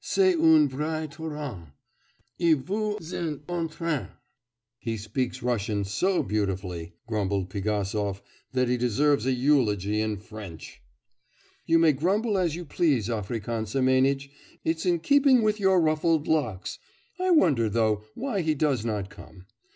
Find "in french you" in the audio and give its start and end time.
10.01-11.77